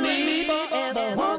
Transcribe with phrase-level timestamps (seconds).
[0.00, 1.31] me forever.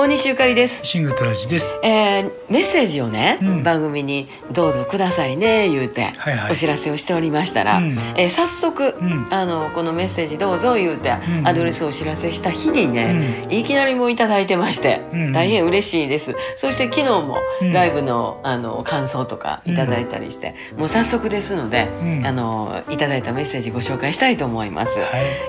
[0.00, 0.86] 大西ゆかりです。
[0.86, 1.78] シングトラジです。
[1.84, 3.62] えー、メッセージをね、うん。
[3.62, 6.52] 番組にどうぞくださいね言うて、はいはい。
[6.52, 7.90] お知らせをしておりましたら、うん。
[8.16, 9.26] えー早速、ん。
[9.30, 11.46] あのこのメッセージどうぞ言うて、うん。
[11.46, 15.32] アドレスをお知らせした日にね、いきなりもういただいてまして、うん。
[15.32, 16.34] 大変嬉しいです。
[16.56, 17.72] そして昨日もうん。
[17.74, 22.26] ライブのあの感想とかいただいたりして、もう早速ですので、うん。
[22.26, 24.98] あのいただいたメッセージご紹介したいと思います。
[24.98, 25.04] は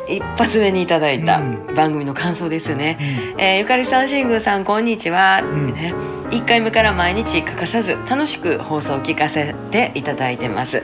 [0.10, 0.18] い。
[0.18, 1.74] 一発目にいただいたうん。
[1.74, 2.98] 番組の感想ですね、
[3.38, 5.74] えーゆかりさんしんぐさんこんにちは、ん。
[5.74, 5.94] ね、
[6.32, 10.84] 1回目から毎日欠かさず楽しく放送を聞かせていただいてます、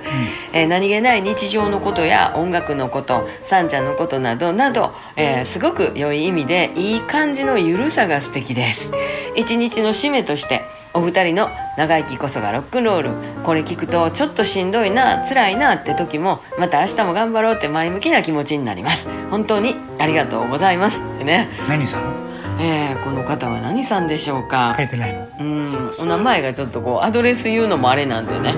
[0.54, 8.92] えー何気ない日常のことや音楽のことさんちゃんのことなどなど、えーすごく良い意味でいい感じのゆるさが素敵です。
[9.36, 10.62] 一日の締めとして
[10.94, 13.10] お二人の長生きこそがロックンロール。
[13.44, 19.08] これ聞くとちょっとしんどいな辛いなって時もまた明日も頑張ろうって前向きな気持ちになります。
[19.30, 21.02] 本当にありがとうございます。
[21.24, 22.27] ね、何さん？
[22.60, 24.74] えーこの方は何さんでしょうか？
[24.78, 25.28] 書いてないの。
[25.40, 25.66] うん。
[26.02, 28.54] お名前がちょっとこうアドレス言うのもあれなんでね。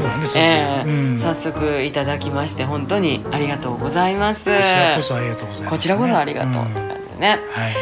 [1.17, 4.45] 早速いただきまして本当にありがとうございます。
[4.45, 7.75] こちらこそありがとうございます、こちらこそありがとうってん感じでね、はい。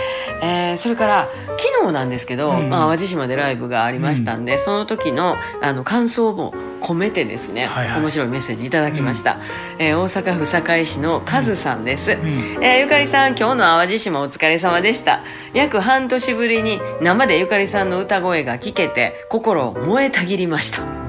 [0.43, 2.69] えーそれから昨日なんですけど、うん。
[2.69, 8.01] まあ、淡路島でライブがありましたんで、その時のあの感想も込めてですね、はいはい。
[8.01, 9.37] 面白いメッセージいただきました、
[9.79, 12.63] えー大阪府堺市のカズさんです、ん。
[12.63, 15.21] えーゆかりさん今日の淡路島お疲れ様でした。
[15.53, 21.06] 約半年ぶりに生でゆかりさんの歌声が聞けて心燃えたぎりました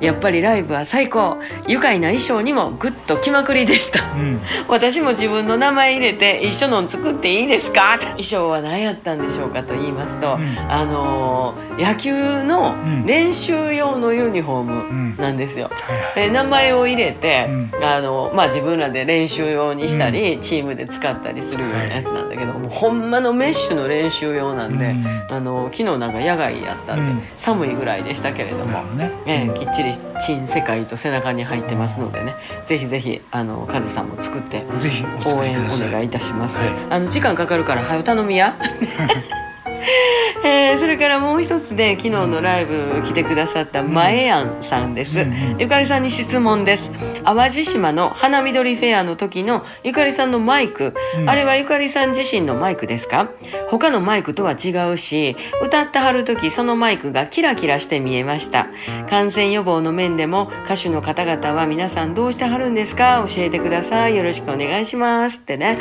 [0.00, 1.38] やっぱりライブは最高。
[1.66, 4.02] 愉快な衣装にもグッときまくりでした。
[4.14, 4.40] うん。
[4.68, 7.98] 私も自分の名前入れて一緒のん作っていいですか？
[7.98, 10.56] 衣装は何やったんでしょうかと言いますと、ん。
[10.68, 13.06] あのー野球のん。
[13.06, 15.14] 練習用のユニフォーん。
[15.16, 15.70] ムなんですよ。
[15.72, 16.28] はいはい。
[16.28, 17.70] で名前を入れて、うん。
[17.82, 25.06] あのまあ、自分らで練習用にしたり、チームで使ったりするようなやつなんだけど、もうほんまのメッシュの練習用なんで、うん。
[25.30, 27.22] あの昨日なんか野外やったんで、うん。
[27.36, 28.82] 寒いぐらいでしたけれども。
[28.96, 29.10] ね。
[29.26, 29.92] ええきっちり
[30.24, 34.64] 「珍世界」と背中に入ってますのでねぜひぜひあのカズさんも作って
[35.26, 35.58] 応援。
[35.58, 36.72] お願いいたします、はい。
[36.90, 38.56] あの時間かかるから早よ頼みや
[40.44, 45.26] えーそれからもう一つで昨日のライブ来てくださった前やんさんです、
[45.58, 46.92] ゆかりさんに質問です。
[47.24, 51.28] 淡路島の花緑フェアの時のゆかりさんのマイク、うん。
[51.28, 53.30] あれはゆかりさん自身のマイクですか？
[53.70, 58.68] 他のマイクとは違うし歌ってはる時そのマイクがキラキラして見えました。
[59.10, 63.24] 感染予防の面でも歌手の方々は皆さんどうしてはるんですか？
[63.26, 64.16] 教えてください。
[64.16, 65.40] よろしくお願いします。
[65.40, 65.76] ってね、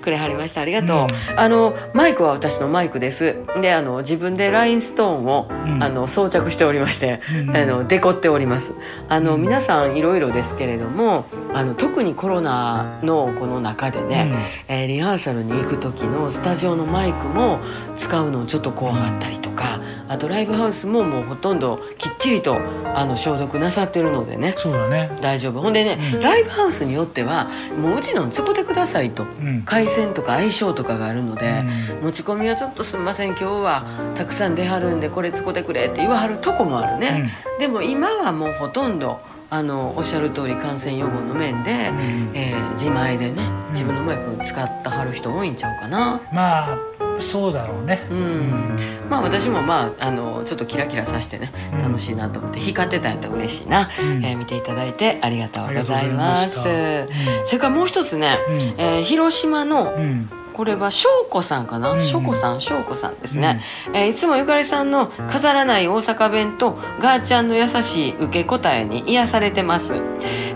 [0.00, 0.62] くれはりました。
[0.62, 1.38] ありがとう、うん。
[1.38, 3.36] あのマイクは私のマイクです。
[3.60, 5.82] であの自分でラインストーンを、うん。
[5.82, 7.56] あの装着しておりまして、うん。
[7.56, 8.72] あのデコっております。
[9.08, 14.34] あの皆さんいろいろですけれどもあの特にコロナのこの中でね、
[14.68, 17.60] えーリハーサルに行く時のスタジオのマイクも
[17.94, 22.58] 使うのちょっと怖かったりとかあとライブハウスももうほとんどきっちりと
[22.94, 24.52] あの消毒なさってるのでね。
[24.56, 25.10] そうだね。
[25.20, 25.60] 大丈夫。
[25.60, 26.20] ほんでね、うん。
[26.20, 27.48] ライブハウスによっては
[27.80, 29.24] もううちの使ってくださいと。
[29.24, 29.62] うん。
[29.64, 31.64] 回線とか相性とかがあるので、
[31.98, 32.04] うん。
[32.06, 33.28] 持ち込みはちょっとすみません。
[33.28, 39.20] 今日はたくさん出はるんでこれ使ってくれって言わはるとこもあるね、でも今はもうほとんど
[39.50, 42.30] あのおっしゃる通り感染予防の面で、ん。
[42.34, 46.20] えー自前でね自分のマイク使ってはる人多いんちゃうかな。
[46.32, 46.78] まあ
[47.20, 48.06] そうだろうね。
[48.10, 48.76] うん。
[49.08, 51.82] まあ私もまああのちょっとキラキラさしてねうん。
[51.82, 54.24] 楽しいなと思って光ってたんやったら嬉しいな、うん。
[54.24, 56.56] えー見ていただいてありがとうございます。
[56.56, 57.08] うん。
[57.44, 58.56] それからもう一つね、うん。
[58.80, 60.30] えー広島のうん。
[60.58, 62.02] これは翔子さんかな、うん。
[62.02, 62.60] 翔子さん？
[62.60, 63.62] 翔子さんですね、
[63.94, 69.94] えーいつもゆかりさんの飾らない大阪弁とガーちゃんの優しい受け答えに癒されてます、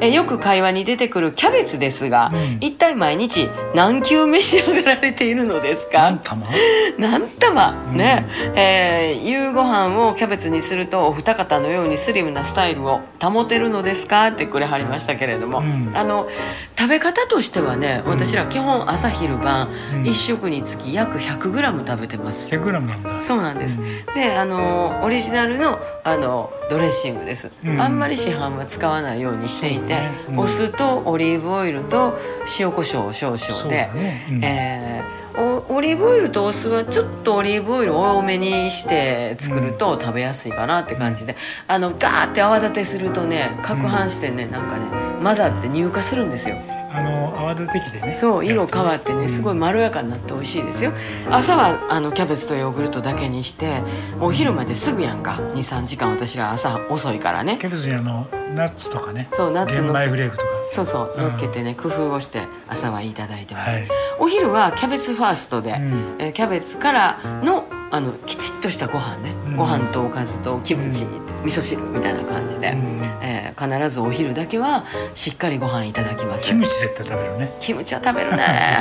[0.01, 2.59] えーよく会話に出てくるキャベツですが、うん。
[2.61, 6.11] 一体毎日何球召し上がられているのですか？
[6.11, 6.47] 何玉？
[6.99, 7.73] 何玉？
[7.93, 8.27] ね、
[8.57, 14.27] えー夕ご飯をキャベツにするとお二方のようにスリムなスタイルを保てるのですか？
[14.27, 15.93] ってくれはりましたけれども、うん。
[15.95, 16.29] あの
[16.77, 20.07] 食べ方としてはね私ら基本朝昼晩うん。
[20.07, 22.49] 一食につき約 100g 食べてます。
[22.49, 23.21] 100グラムなんだ。
[23.21, 24.15] そうなんです、うん。
[24.15, 27.81] であのオリジナルのあのドレッシングです、うん。
[27.81, 30.13] あんまり市販は使わないようにしていて、ね。
[30.31, 30.39] うん。
[30.41, 32.19] お酢とオリーブオイルと
[32.59, 34.27] 塩コショウ少々でだ、ね。
[34.31, 34.45] うん。
[34.45, 35.03] え
[35.35, 41.37] オリーブオイルとお酢はちょっとオリーブオイルを多めにして作ると食べやすいかなって感じで、
[41.67, 44.87] あのガーって泡立てするとね攪拌してね、なんかね
[45.23, 46.57] 混ざって乳化するんですよ。
[46.95, 48.15] あの泡立て器でね。
[48.15, 50.93] そう色変わってねすごいうんまろやかになって美味しいですよ。
[51.31, 53.83] 朝はあのキャベツとヨーグルトだけにして
[54.21, 55.41] お昼まですぐやんか。
[55.55, 57.59] 23時間私ら朝遅いからね。
[57.59, 59.29] キャベツにあのナッツとかね。
[59.31, 60.49] そうナッツのフレークとか。
[60.63, 61.23] そうそううん。
[61.31, 63.89] 乗っけてね工夫をして朝はいただいてます、はい。
[64.19, 66.17] お昼はキャベツファーストで、うん。
[66.19, 69.57] えーキャベツからのあのきちっとしたご飯ね、うん。
[69.57, 71.05] ご飯とおかずとキムチ、
[71.45, 72.32] 味噌汁みたいな感じ
[72.69, 73.43] えー
[73.79, 76.47] 必ずお昼だけはしっかりご飯いただきます。
[76.49, 77.53] キムチ絶対食べるね。
[77.61, 78.39] キムチは食べるね。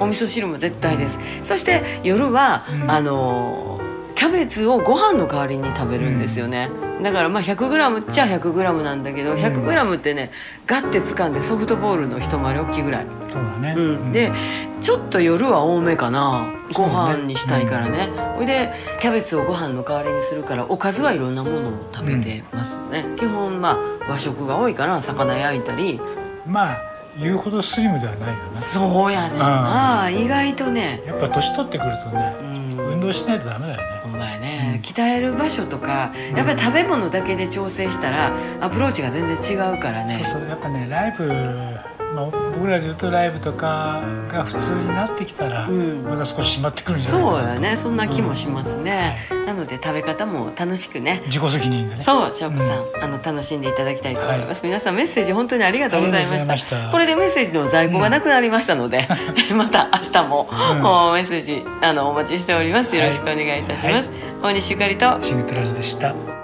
[0.00, 1.18] お味噌汁も絶対です。
[1.42, 2.90] そして夜は、うん。
[2.90, 3.87] あのー
[4.38, 6.70] ベツをご飯の代わりに食べるんですよね、
[7.02, 10.30] だからまあ 100g っちゃ 100g なんだけど 100g ってね
[10.66, 14.32] ガッて掴んでソフトボールの一回り大きいぐらい、そうだね、うん、で
[14.80, 16.54] ちょっと夜は多めかな。
[16.74, 18.10] ご飯にしたいからね。
[18.36, 25.00] ほいでキャベツをご飯の代わりにするからおかずはいろんなものを食べてますね、基本まあ和食が多いかな。
[25.00, 26.00] 魚焼いたり。
[26.46, 26.78] まあ
[27.18, 29.36] 言うほどスリムではないよなそうやね。
[29.36, 29.38] ん。
[29.40, 31.02] まあ意外とね。
[31.06, 32.92] やっぱ年取ってくるとねうん。
[32.92, 40.14] 運動しないとダメだよねほんまやね、鍛える場所とかやっぱり食べ物だけで調整したらアプローチが全然違うからね。
[40.24, 41.28] そうそうやっぱねライブ、
[42.18, 46.02] まあ、僕らで言うとライブとかが普通になってきたら、うん。
[46.02, 47.38] また少し締まってくるんじゃないかな。
[47.38, 47.76] そうやね。
[47.76, 51.22] そんな気もしますね、なので食べ方も楽しくね。
[51.26, 52.02] 自己責任でね。
[52.02, 56.90] そう翔子さん、あの楽しんでいただきたいと思います、皆さんメッセージ本当にありがとうございました。
[56.90, 59.06] これでメッセージの在庫がなくなりましたので、
[59.56, 62.96] また明日も、おメッセージあのお待ちしております。
[62.96, 64.10] よろしくお願いいたします、
[64.42, 65.18] 大西ゆかりと。
[65.22, 66.37] シングトラジでした